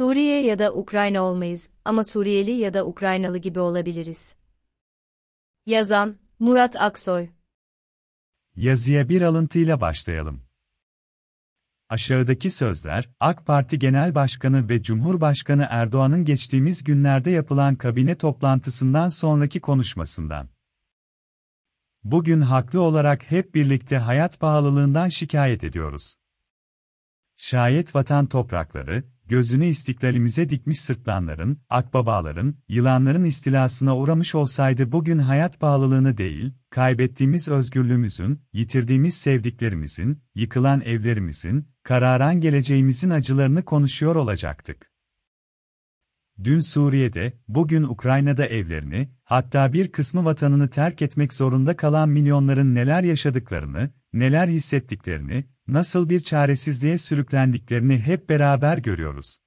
[0.00, 4.34] ya da Ukrayna olmayız ama Suriyeli ya da Ukraynalı gibi olabiliriz.
[5.66, 7.28] Yazan, Murat Aksoy
[8.56, 10.42] Yazıya bir alıntıyla başlayalım.
[11.88, 19.60] Aşağıdaki sözler, AK Parti Genel Başkanı ve Cumhurbaşkanı Erdoğan'ın geçtiğimiz günlerde yapılan kabine toplantısından sonraki
[19.60, 20.48] konuşmasından.
[22.04, 26.14] Bugün haklı olarak hep birlikte hayat pahalılığından şikayet ediyoruz.
[27.36, 36.18] Şayet vatan toprakları, gözünü istiklalimize dikmiş sırtlanların, akbabaların, yılanların istilasına uğramış olsaydı bugün hayat pahalılığını
[36.18, 44.94] değil, kaybettiğimiz özgürlüğümüzün, yitirdiğimiz sevdiklerimizin, yıkılan evlerimizin, kararan geleceğimizin acılarını konuşuyor olacaktık.
[46.44, 53.02] Dün Suriye'de, bugün Ukrayna'da evlerini, hatta bir kısmı vatanını terk etmek zorunda kalan milyonların neler
[53.02, 59.38] yaşadıklarını, neler hissettiklerini, nasıl bir çaresizliğe sürüklendiklerini hep beraber görüyoruz.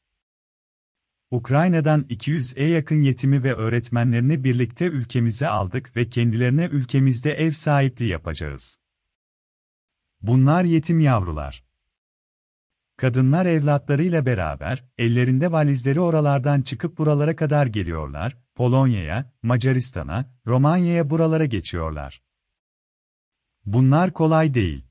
[1.32, 8.78] Ukrayna'dan 200'e yakın yetimi ve öğretmenlerini birlikte ülkemize aldık ve kendilerine ülkemizde ev sahipliği yapacağız.
[10.22, 11.64] Bunlar yetim yavrular.
[12.98, 22.24] Kadınlar evlatlarıyla beraber, ellerinde valizleri oralardan çıkıp buralara kadar geliyorlar, Polonya'ya, Macaristan'a, Romanya'ya buralara geçiyorlar.
[23.66, 24.87] Bunlar kolay değil.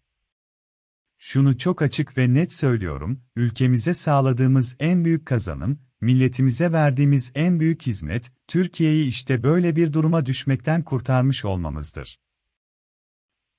[1.18, 7.82] Şunu çok açık ve net söylüyorum, ülkemize sağladığımız en büyük kazanım, milletimize verdiğimiz en büyük
[7.82, 12.20] hizmet, Türkiye'yi işte böyle bir duruma düşmekten kurtarmış olmamızdır.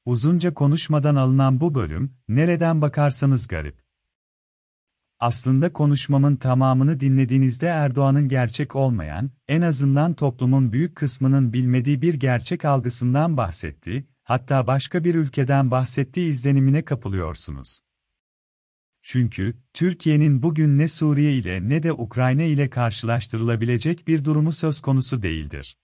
[0.06, 3.88] Uzunca konuşmadan alınan bu bölüm, nereden bakarsanız garip.
[5.20, 12.66] Aslında konuşmamın tamamını dinlediğinizde Erdoğan'ın gerçek olmayan, en azından toplumun büyük kısmının bilmediği bir gerçek
[12.66, 17.80] algısından bahsetti, hatta başka bir ülkeden bahsettiği izlenimine kapılıyorsunuz.
[19.02, 25.22] Çünkü, Türkiye'nin bugün ne Suriye ile ne de Ukrayna ile karşılaştırılabilecek bir durumu söz konusu
[25.22, 25.78] değildir.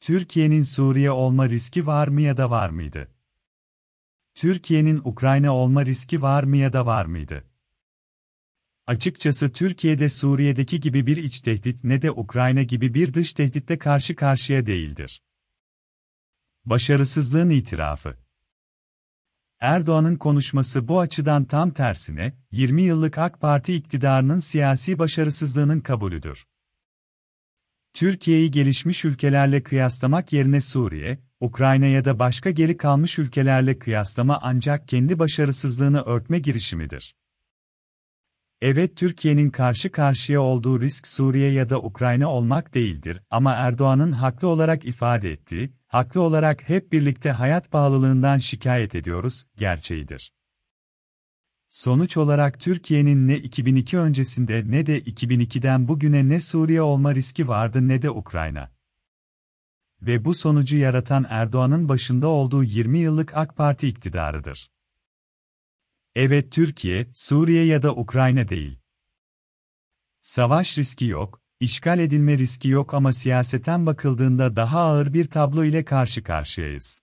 [0.00, 3.14] Türkiye'nin Suriye olma riski var mı ya da var mıydı?
[4.34, 7.44] Türkiye'nin Ukrayna olma riski var mı ya da var mıydı?
[8.86, 14.16] Açıkçası Türkiye'de Suriye'deki gibi bir iç tehdit ne de Ukrayna gibi bir dış tehditle karşı
[14.16, 15.22] karşıya değildir.
[16.66, 18.16] Başarısızlığın itirafı
[19.60, 26.46] Erdoğan'ın konuşması bu açıdan tam tersine, 20 yıllık AK Parti iktidarının siyasi başarısızlığının kabulüdür.
[27.94, 34.88] Türkiye'yi gelişmiş ülkelerle kıyaslamak yerine Suriye, Ukrayna ya da başka geri kalmış ülkelerle kıyaslama ancak
[34.88, 37.14] kendi başarısızlığını örtme girişimidir.
[38.60, 44.48] Evet Türkiye'nin karşı karşıya olduğu risk Suriye ya da Ukrayna olmak değildir ama Erdoğan'ın haklı
[44.48, 50.32] olarak ifade ettiği, haklı olarak hep birlikte hayat pahalılığından şikayet ediyoruz, gerçeğidir.
[51.68, 57.88] Sonuç olarak Türkiye'nin ne 2002 öncesinde ne de 2002'den bugüne ne Suriye olma riski vardı
[57.88, 58.70] ne de Ukrayna.
[60.02, 64.70] Ve bu sonucu yaratan Erdoğan'ın başında olduğu 20 yıllık AK Parti iktidarıdır.
[66.14, 68.78] Evet Türkiye, Suriye ya da Ukrayna değil.
[70.20, 75.84] Savaş riski yok, işgal edilme riski yok ama siyaseten bakıldığında daha ağır bir tablo ile
[75.84, 77.00] karşı karşıyayız.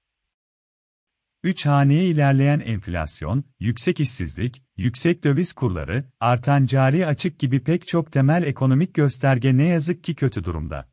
[1.44, 8.12] Üç haneye ilerleyen enflasyon, yüksek işsizlik, yüksek döviz kurları, artan cari açık gibi pek çok
[8.12, 10.93] temel ekonomik gösterge ne yazık ki kötü durumda.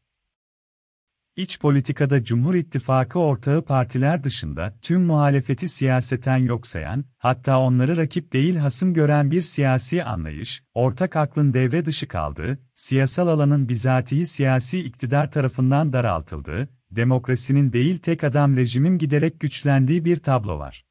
[1.36, 8.32] İç politikada Cumhur İttifakı ortağı partiler dışında tüm muhalefeti siyaseten yok sayan, hatta onları rakip
[8.32, 14.78] değil hasım gören bir siyasi anlayış, ortak aklın devre dışı kaldığı, siyasal alanın bizatihi siyasi
[14.78, 20.84] iktidar tarafından daraltıldığı, demokrasinin değil tek adam rejimin giderek güçlendiği bir tablo var.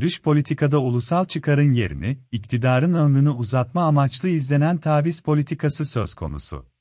[0.00, 6.73] Dış politikada ulusal çıkarın yerini, iktidarın ömrünü uzatma amaçlı izlenen taviz politikası söz konusu.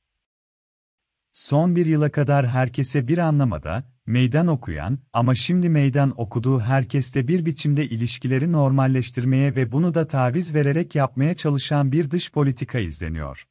[1.34, 7.46] Son bir yıla kadar herkese bir anlamada, meydan okuyan ama şimdi meydan okuduğu herkesle bir
[7.46, 13.47] biçimde ilişkileri normalleştirmeye ve bunu da taviz vererek yapmaya çalışan bir dış politika izleniyor.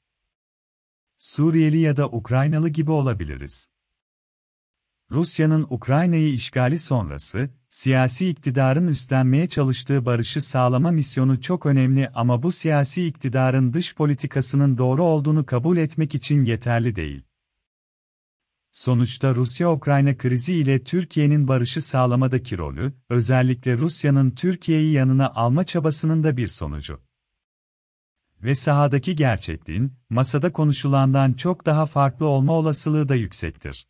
[1.19, 3.69] Suriyeli ya da Ukraynalı gibi olabiliriz.
[5.11, 12.53] Rusya'nın Ukrayna'yı işgali sonrası, siyasi iktidarın üstlenmeye çalıştığı barışı sağlama misyonu çok önemli ama bu
[12.53, 17.32] siyasi iktidarın dış politikasının doğru olduğunu kabul etmek için yeterli değil.
[18.73, 26.37] Sonuçta Rusya-Ukrayna krizi ile Türkiye'nin barışı sağlamadaki rolü, özellikle Rusya'nın Türkiye'yi yanına alma çabasının da
[26.37, 27.01] bir sonucu.
[28.43, 33.89] Ve sahadaki gerçekliğin, masada konuşulandan çok daha farklı olma olasılığı da yüksektir.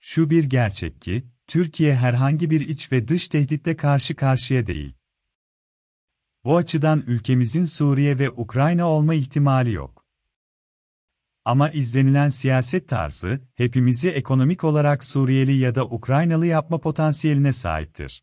[0.00, 4.94] Şu bir gerçek ki, Türkiye herhangi bir iç ve dış tehditle karşı karşıya değil.
[6.44, 10.03] Bu açıdan ülkemizin Suriye ve Ukrayna olma ihtimali yok.
[11.44, 18.22] Ama izlenilen siyaset tarzı, hepimizi ekonomik olarak Suriyeli ya da Ukraynalı yapma potansiyeline sahiptir.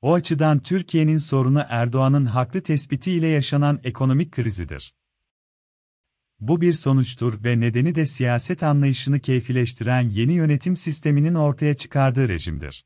[0.00, 4.94] O açıdan Türkiye'nin sorunu Erdoğan'ın haklı tespiti ile yaşanan ekonomik krizidir.
[6.40, 12.84] Bu bir sonuçtur ve nedeni de siyaset anlayışını keyfileştiren yeni yönetim sisteminin ortaya çıkardığı rejimdir.